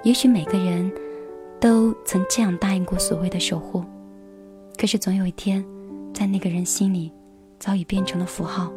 [0.01, 0.89] 也许每个人
[1.59, 3.83] 都曾这样答应过所谓的守护，
[4.77, 5.61] 可是总有一天，
[6.13, 7.11] 在那个人心里
[7.59, 8.71] 早已变成了符号，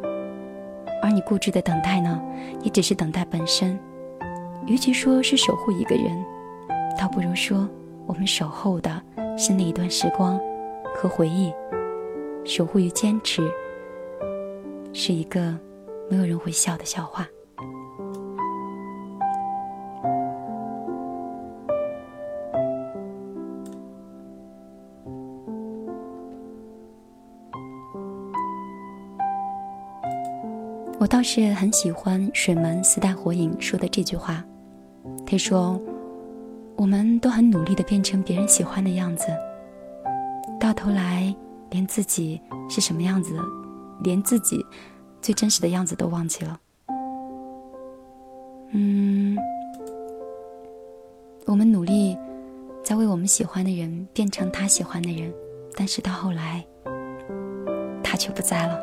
[1.01, 2.21] 而你固执的等待呢，
[2.61, 3.79] 也只是等待本身。
[4.67, 6.07] 与其说是守护一个人。”
[6.99, 7.67] 倒不如说，
[8.05, 9.01] 我们守候的
[9.37, 10.39] 是那一段时光
[10.95, 11.51] 和回忆，
[12.43, 13.41] 守护与坚持，
[14.93, 15.57] 是一个
[16.09, 17.27] 没有人会笑的笑话。
[30.99, 34.43] 我倒是很喜欢水门四代火影说的这句话，
[35.25, 35.81] 他说。
[36.81, 39.27] 我们都很努力的变成别人喜欢的样子，
[40.59, 41.31] 到头来
[41.69, 43.39] 连自己是什么样子，
[44.03, 44.65] 连自己
[45.21, 46.59] 最真实的样子都忘记了。
[48.71, 49.37] 嗯，
[51.45, 52.17] 我们努力
[52.83, 55.31] 在为我们喜欢的人变成他喜欢的人，
[55.75, 56.65] 但是到后来，
[58.03, 58.79] 他却不在了。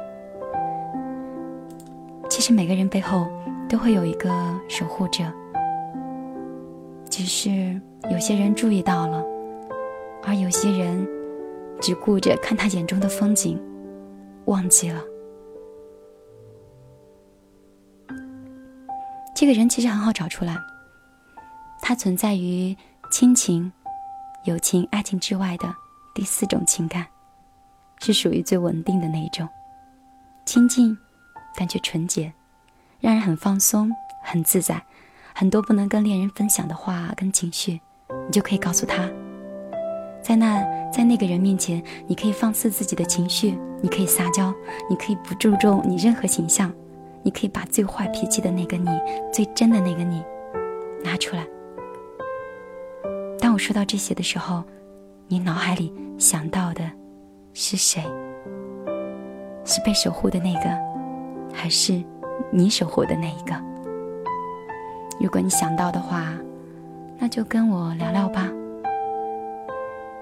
[2.30, 3.26] 其实每个人背后
[3.68, 4.30] 都会有一个
[4.68, 5.24] 守护者。
[7.18, 7.50] 只是
[8.12, 9.24] 有些人注意到了，
[10.22, 11.04] 而有些人
[11.80, 13.60] 只顾着看他眼中的风景，
[14.44, 15.02] 忘记了
[19.34, 20.56] 这个人其实很好找出来，
[21.82, 22.76] 他存在于
[23.10, 23.72] 亲情、
[24.44, 25.74] 友情、爱情之外的
[26.14, 27.04] 第四种情感，
[27.98, 29.48] 是属于最稳定的那一种，
[30.44, 30.96] 亲近
[31.56, 32.32] 但却纯洁，
[33.00, 33.90] 让人很放松、
[34.22, 34.80] 很自在。
[35.38, 37.80] 很多不能跟恋人分享的话跟情绪，
[38.26, 39.08] 你就可以告诉他，
[40.20, 40.60] 在那
[40.90, 44.52] 在那个人面前，你可以放肆自己的情绪，你可以撒娇，
[44.90, 46.72] 你可以不注重你任何形象，
[47.22, 48.88] 你可以把最坏脾气的那个你，
[49.32, 50.24] 最真的那个你
[51.04, 51.46] 拿出来。
[53.38, 54.64] 当我说到这些的时候，
[55.28, 56.82] 你脑海里想到的
[57.54, 58.02] 是谁？
[59.64, 60.76] 是被守护的那个，
[61.54, 62.02] 还是
[62.50, 63.54] 你守护的那一个？
[65.20, 66.32] 如果你想到的话，
[67.18, 68.48] 那就跟我聊聊吧。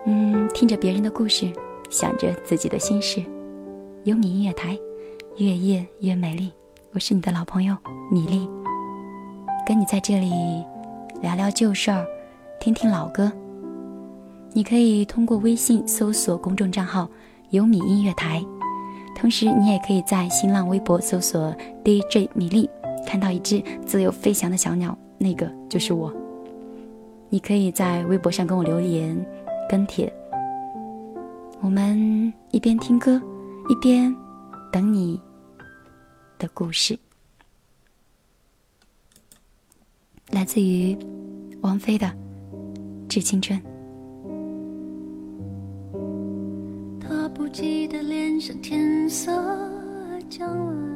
[0.07, 1.53] 嗯，听着别人的故事，
[1.91, 3.23] 想着自己的心事，
[4.05, 4.79] 有米音乐台，
[5.37, 6.51] 越夜越美丽。
[6.93, 7.77] 我是你的老朋友
[8.11, 8.49] 米粒，
[9.67, 10.31] 跟你在这里
[11.21, 12.07] 聊聊旧事儿，
[12.59, 13.31] 听听老歌。
[14.55, 17.07] 你可以通过微信搜索公众账号
[17.51, 18.43] “有米音乐台”，
[19.15, 22.71] 同时你也可以在新浪微博搜索 DJ 米粒。
[23.07, 26.13] 看到一只自由飞翔的小鸟，那个就是我。
[27.31, 29.17] 你可以在微博上跟我留言、
[29.69, 30.13] 跟帖。
[31.61, 33.21] 我们一边听歌，
[33.69, 34.15] 一边
[34.71, 35.21] 等你
[36.39, 36.99] 的故事。
[40.31, 40.97] 来自于
[41.63, 42.07] 王菲的
[43.09, 43.59] 《致青春》。
[47.01, 49.33] 他不记得脸上天色
[50.29, 50.96] 将晚。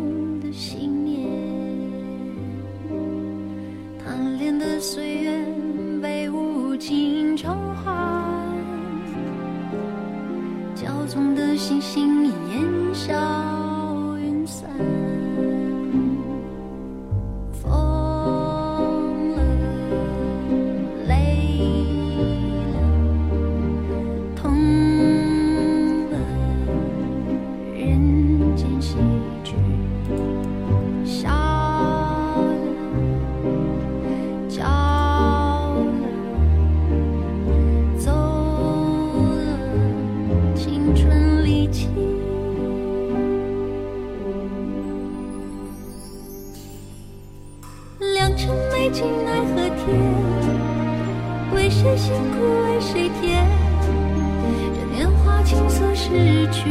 [56.63, 56.69] 去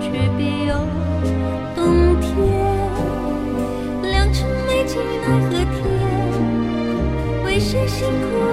[0.00, 0.06] 却
[0.38, 0.86] 别有
[1.74, 2.30] 洞天。
[4.02, 5.82] 良辰美景奈何天
[7.44, 8.43] 为谁辛苦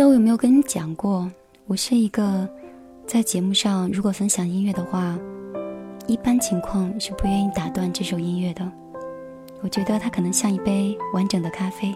[0.00, 1.30] 得我有没有跟你讲过，
[1.66, 2.48] 我是一个
[3.06, 5.18] 在节目上如果分享音乐的话，
[6.06, 8.66] 一般情况是不愿意打断这首音乐的。
[9.60, 11.94] 我觉得它可能像一杯完整的咖啡，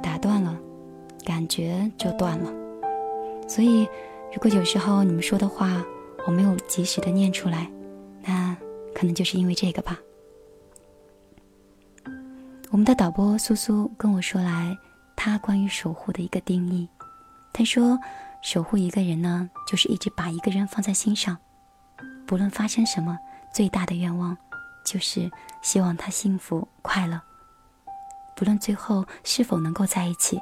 [0.00, 0.56] 打断了，
[1.24, 2.52] 感觉就断了。
[3.48, 3.88] 所以，
[4.32, 5.84] 如果有时候你们说的话
[6.28, 7.68] 我没有及时的念出来，
[8.22, 8.56] 那
[8.94, 9.98] 可能就是因为这个吧。
[12.70, 14.78] 我们的导播苏苏跟我说来，
[15.16, 16.88] 他关于守护的一个定义。
[17.56, 17.98] 他说，
[18.42, 21.38] 守护一个人呢，就是一直把一个人放在心上，
[22.26, 23.18] 不论发生什么，
[23.50, 24.36] 最大的愿望
[24.84, 25.30] 就是
[25.62, 27.18] 希望他幸福快乐。
[28.36, 30.38] 不论最后是否能够在一起，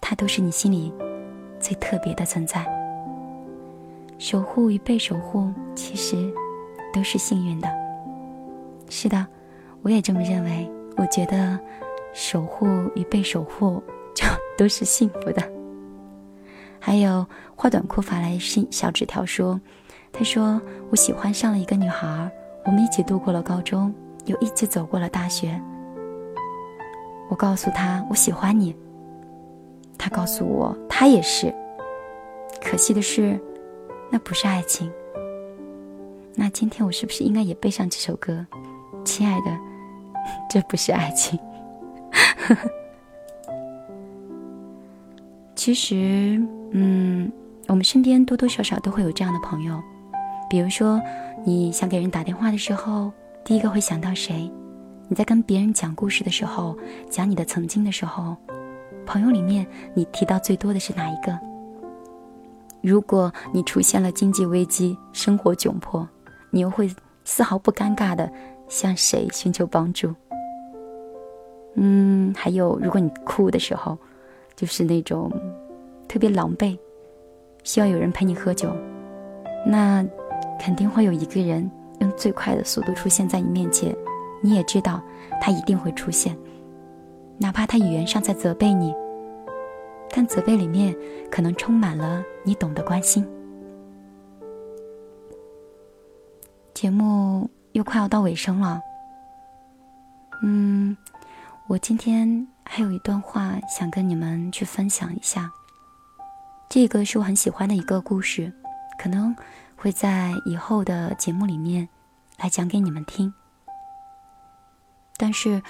[0.00, 0.92] 他都是你心里
[1.60, 2.66] 最特别的存在。
[4.18, 6.34] 守护与被守护，其实
[6.92, 7.68] 都是幸运的。
[8.88, 9.24] 是的。
[9.82, 11.56] 我也这么认为，我觉得
[12.12, 12.66] 守护
[12.96, 13.80] 与被守护
[14.16, 14.26] 就
[14.58, 15.59] 都是幸福的。
[16.80, 17.24] 还有
[17.54, 19.60] 花短裤发来信小纸条说
[20.10, 20.60] ：“他说
[20.90, 22.30] 我喜欢上了一个女孩，
[22.64, 25.60] 我们一起度过了高中，又一起走过了大学。
[27.28, 28.74] 我告诉他我喜欢你，
[29.98, 31.54] 他告诉我他也是。
[32.62, 33.38] 可惜的是，
[34.10, 34.90] 那不是爱情。
[36.34, 38.44] 那今天我是不是应该也背上这首歌，
[39.04, 39.56] 亲爱的？”
[40.50, 41.38] 这不是爱情。
[45.54, 46.40] 其实，
[46.70, 47.30] 嗯，
[47.66, 49.80] 我们身边多多少少都会有这样的朋友。
[50.48, 51.00] 比如说，
[51.44, 53.12] 你想给人打电话的时候，
[53.44, 54.50] 第一个会想到谁？
[55.08, 56.76] 你在跟别人讲故事的时候，
[57.08, 58.36] 讲你的曾经的时候，
[59.04, 61.38] 朋友里面你提到最多的是哪一个？
[62.82, 66.08] 如果你出现了经济危机、生活窘迫，
[66.50, 66.88] 你又会
[67.24, 68.30] 丝毫不尴尬的
[68.68, 70.14] 向谁寻求帮助？
[71.74, 73.98] 嗯，还有，如果你哭的时候，
[74.56, 75.30] 就是那种
[76.10, 76.76] 特别狼狈，
[77.62, 78.68] 需要有人陪你喝酒，
[79.64, 80.04] 那
[80.58, 83.94] 肯定会有一个人用最快的速度出现在你面前。
[84.42, 85.00] 你也知道
[85.40, 86.36] 他一定会出现，
[87.38, 88.92] 哪怕他语言上在责备你，
[90.10, 90.92] 但责备里面
[91.30, 93.24] 可能充满了你懂得关心。
[96.74, 98.80] 节目又快要到尾声了，
[100.42, 100.96] 嗯。
[101.68, 105.48] 我今天还有一段话想跟你们去分享一下。
[106.70, 108.52] 这个是我很喜欢的一个故事，
[108.96, 109.34] 可能
[109.74, 111.88] 会在以后的节目里面
[112.38, 113.34] 来讲给你们听。
[115.16, 115.60] 但是，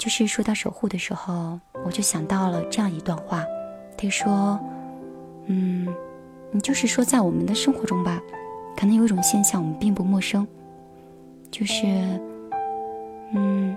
[0.00, 3.44] 就是说到守护的时候，我就想到了这样一段话。
[3.96, 4.58] 他说
[5.46, 5.86] ：“嗯，
[6.50, 8.20] 你就是说在我们的生活中吧，
[8.76, 10.44] 可能有一种现象我们并不陌生，
[11.52, 11.86] 就是，
[13.32, 13.76] 嗯。”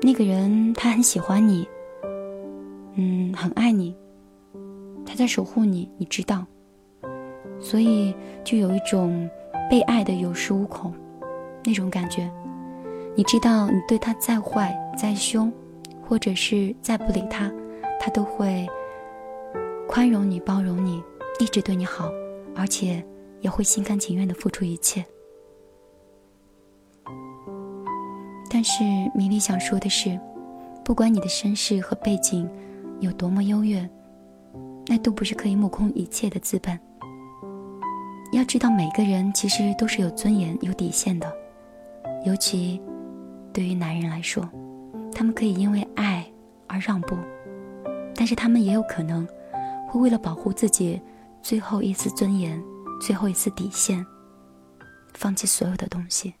[0.00, 1.68] 那个人他很喜欢你，
[2.94, 3.94] 嗯，很爱你，
[5.04, 6.46] 他在守护你，你知道，
[7.60, 9.28] 所以就有一种
[9.70, 10.92] 被爱的有恃无恐
[11.64, 12.30] 那种感觉。
[13.14, 15.52] 你知道，你对他再坏再凶，
[16.02, 17.52] 或者是再不理他，
[18.00, 18.66] 他都会
[19.86, 21.02] 宽容你、包容你，
[21.38, 22.10] 一直对你好，
[22.56, 23.04] 而且
[23.40, 25.04] 也会心甘情愿的付出一切。
[28.50, 28.82] 但是
[29.14, 30.18] 米莉想说的是，
[30.84, 32.48] 不管你的身世和背景
[33.00, 33.88] 有多么优越，
[34.86, 36.78] 那都不是可以目空一切的资本。
[38.32, 41.30] 要知道，每个人其实都是有尊严、有底线的，
[42.24, 42.80] 尤其
[43.52, 44.48] 对于男人来说，
[45.14, 46.26] 他们可以因为爱
[46.66, 47.14] 而让步，
[48.14, 49.28] 但是他们也有可能
[49.88, 51.00] 会为了保护自己
[51.42, 52.62] 最后一丝尊严、
[53.00, 54.04] 最后一丝底线，
[55.12, 56.32] 放弃所有的东西。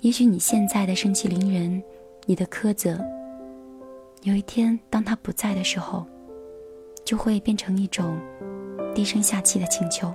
[0.00, 1.80] 也许你现在的盛气凌人，
[2.26, 2.98] 你的苛责，
[4.26, 6.04] 有一天当他不在的时候，
[7.04, 8.18] 就会变成一种
[8.92, 10.12] 低声下气的请求。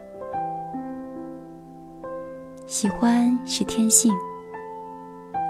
[2.67, 4.13] 喜欢是天性，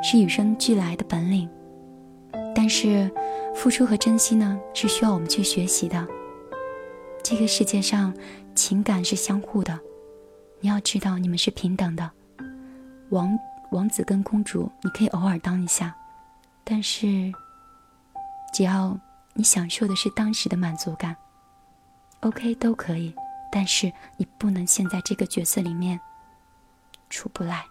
[0.03, 1.49] 是与生俱来的本领，
[2.53, 3.09] 但是
[3.55, 6.07] 付出和珍惜呢，是需要我们去学习的。
[7.24, 8.14] 这个世界上，
[8.53, 9.80] 情感是相互的，
[10.59, 12.12] 你要知道，你们是平等的。
[13.09, 13.36] 王。
[13.72, 15.95] 王子跟公主，你可以偶尔当一下，
[16.62, 17.32] 但是，
[18.52, 18.97] 只要
[19.34, 21.16] 你享受的是当时的满足感
[22.22, 23.14] ，OK 都可以。
[23.52, 25.99] 但是你不能陷在这个角色里面
[27.10, 27.66] 出不来。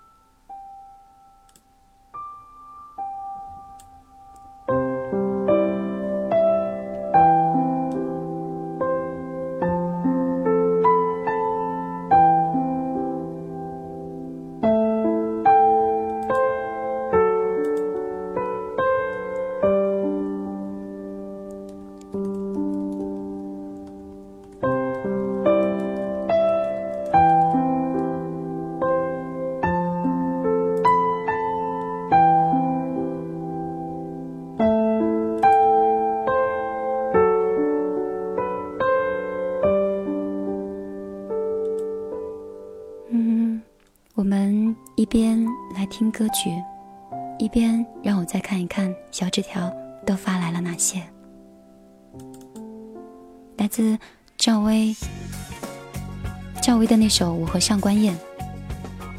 [57.60, 58.14] 上官燕》，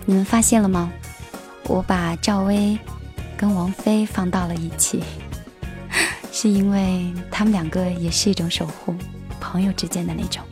[0.06, 0.92] 你们发现了吗？
[1.68, 2.78] 我把赵薇
[3.38, 5.04] 跟王菲放到了一起，
[6.34, 8.96] 是因为他们两个也是一种守护，
[9.40, 10.44] 朋友之间的那种。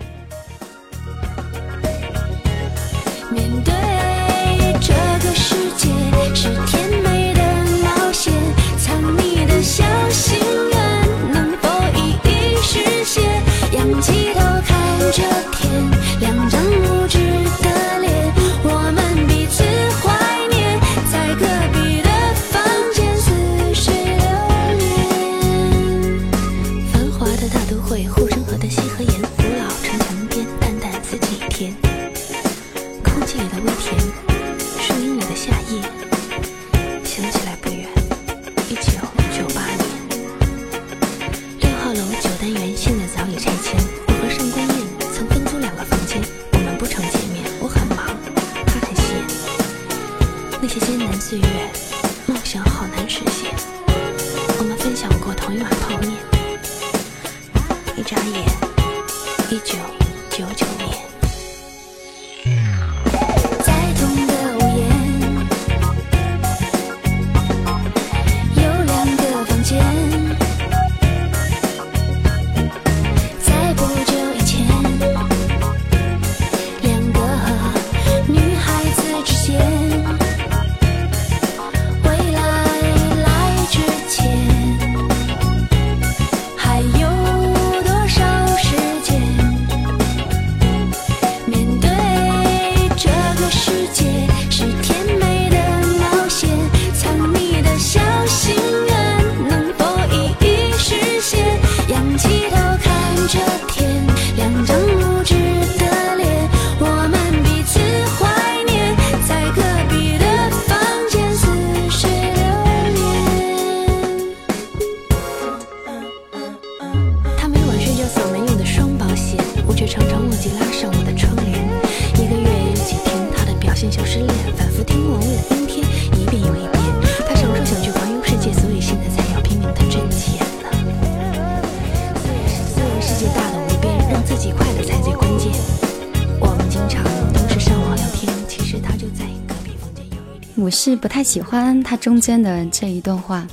[140.69, 143.47] 我是不太喜欢它中间的这一段话。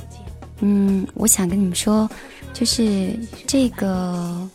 [0.59, 2.07] 嗯，我想跟你们说，
[2.53, 3.11] 就是
[3.47, 4.47] 这个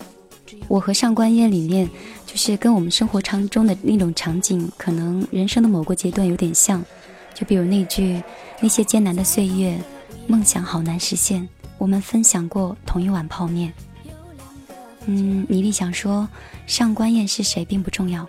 [0.68, 1.90] 我和上官燕里面，
[2.24, 6.80] 就是跟我们生活当中的那种场景，可能人生的某个阶段有点像。
[7.34, 8.22] 就比如那句
[8.62, 9.76] “那些艰难的岁月，
[10.28, 11.48] 梦想好难实现”，
[11.78, 13.72] 我们分享过同一碗泡面。
[15.06, 16.28] 嗯，倪丽想说，
[16.68, 18.24] 上官燕是谁并不重要，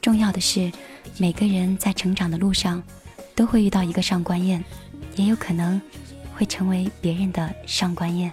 [0.00, 0.72] 重要的是
[1.18, 2.82] 每个人在成长的路上
[3.36, 4.64] 都会遇到一个上官燕，
[5.14, 5.80] 也有可能
[6.34, 8.32] 会成为别人的上官燕。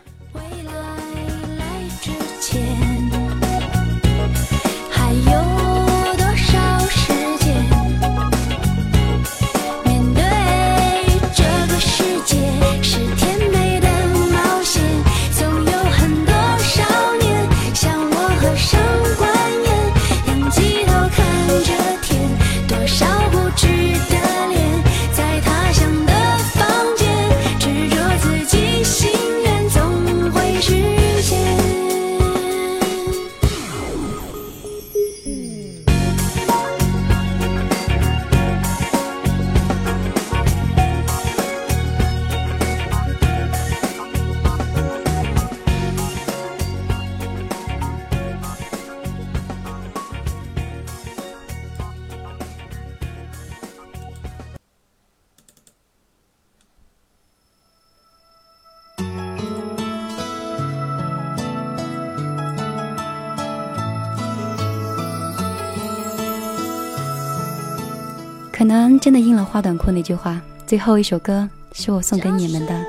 [69.03, 70.41] 真的应了花短裤那句话。
[70.65, 72.85] 最后一首歌是我送给你们的，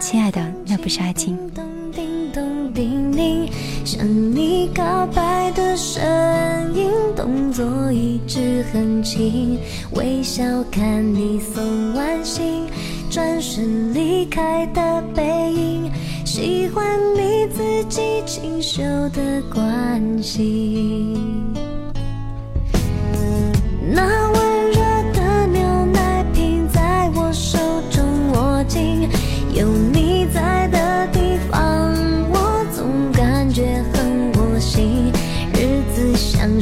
[0.00, 1.36] 亲爱的，那不是爱情。
[1.54, 1.62] 咚
[1.92, 3.46] 叮咚叮咛，
[3.84, 6.02] 向你告白的声
[6.74, 9.58] 音，动作一直很轻，
[9.90, 10.42] 微笑
[10.72, 12.64] 看你送完信，
[13.10, 15.92] 转身离开的背影，
[16.24, 21.14] 喜欢你自己清秀的关心。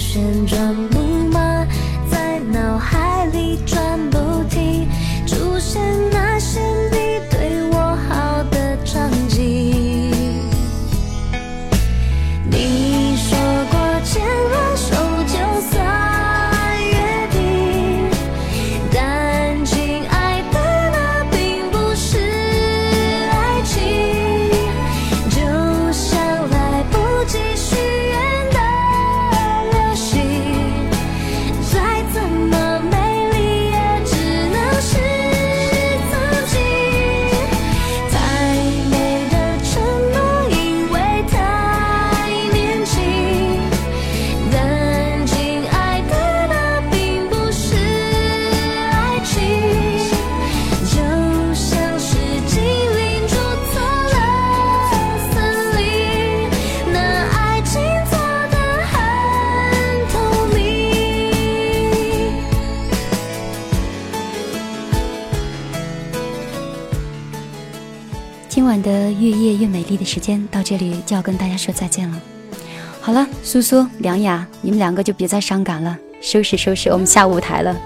[0.09, 0.98] 旋转
[69.89, 72.21] 丽的时间到这里就要跟大家说再见了。
[73.01, 77.77] 好了，苏苏、梁雅，你们两个就别再伤感了，收拾收拾，我们下舞台了，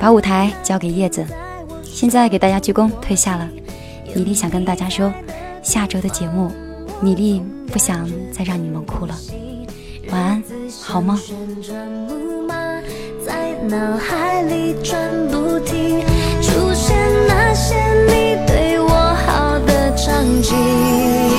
[0.00, 1.24] 把舞台交给叶子。
[1.82, 3.48] 现在给大家鞠躬，退下了。
[4.14, 5.12] 米粒想跟大家说，
[5.62, 6.50] 下周的节目，
[7.00, 9.14] 米粒不想再让你们哭了。
[10.10, 10.42] 晚安，
[10.82, 11.20] 好吗？
[13.26, 16.00] 在脑海里转不停，
[16.40, 17.74] 出现那些
[18.04, 18.88] 你对我
[19.26, 21.33] 好的场景。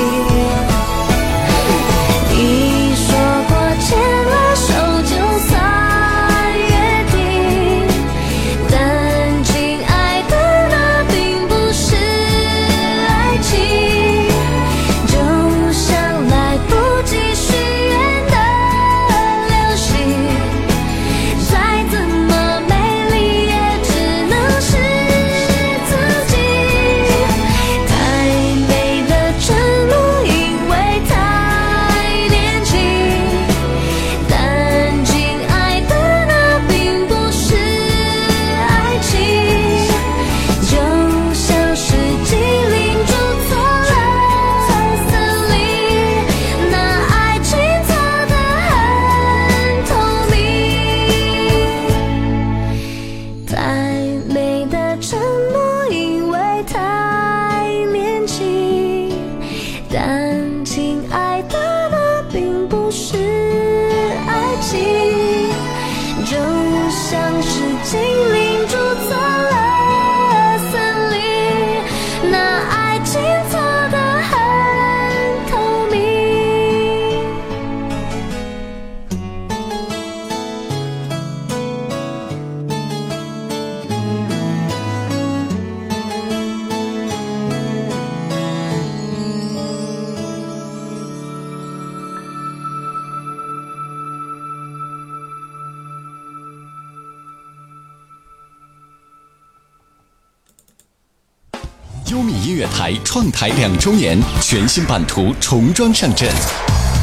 [102.15, 106.29] 优米音乐台创台两周年，全新版图重装上阵。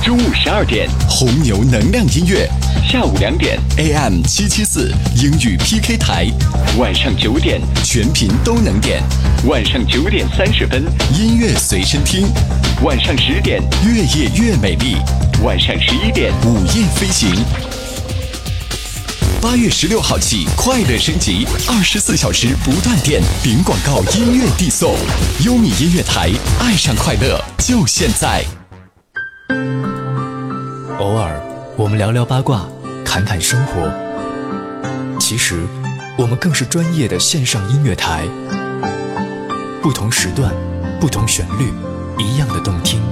[0.03, 2.49] 中午十二点，红牛能量音乐；
[2.91, 6.33] 下午两点，AM 七七四英语 PK 台；
[6.79, 9.03] 晚上九点，全频都能点；
[9.47, 10.83] 晚上九点三十分，
[11.15, 12.25] 音乐随身听；
[12.83, 14.97] 晚上十点，越夜越美丽；
[15.45, 17.29] 晚上十一点，午夜飞行。
[19.43, 24.95] 八月十六号起，快乐升级，二十四小时不断电，零广告音乐递送。
[25.45, 26.31] 优米音乐台，
[26.61, 28.45] 爱上快乐就现在。
[31.01, 31.43] 偶尔，
[31.77, 32.69] 我们聊聊八卦，
[33.05, 33.93] 谈谈生活。
[35.19, 35.67] 其实，
[36.17, 38.25] 我们更是专业的线上音乐台。
[39.83, 40.55] 不同时段，
[41.01, 41.73] 不同旋律，
[42.17, 43.03] 一样的动听。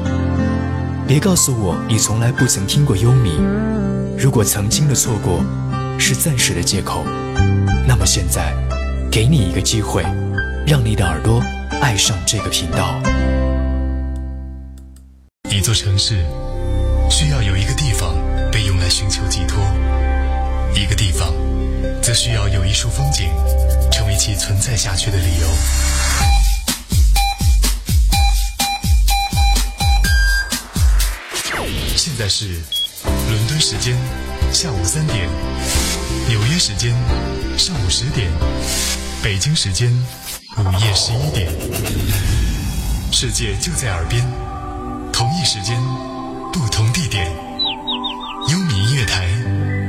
[1.09, 3.33] 别告诉我你从来不曾听过优米。
[4.17, 5.43] 如果曾经的错过
[6.01, 7.05] 是暂时的借口，
[7.87, 8.55] 那么现在，
[9.13, 10.03] 给你一个机会，
[10.67, 11.45] 让你的耳朵
[11.83, 13.01] 爱上这个频道。
[15.51, 16.25] 一座城市
[17.11, 18.15] 需要有一个地方
[18.51, 19.63] 被用来寻求寄托，
[20.75, 21.33] 一个地方
[22.03, 23.29] 则需要有一处风景
[23.93, 25.47] 成为其存在下去的理由。
[31.95, 32.47] 现在是
[33.05, 33.95] 伦敦时间
[34.53, 35.29] 下午三点，
[36.31, 36.95] 纽约时间
[37.59, 38.31] 上午十点，
[39.21, 39.93] 北京时间
[40.59, 41.53] 午夜十一点。
[43.11, 44.25] 世界就在耳边，
[45.13, 45.77] 同一时间，
[46.53, 47.27] 不同地点。
[48.49, 49.27] 优米音乐台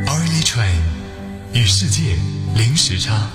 [0.07, 0.81] ，early time
[1.53, 2.15] 与世界
[2.55, 3.29] 零时差。